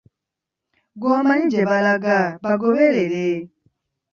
[0.93, 3.27] Ggwe omanyi gye balaga bagoberere.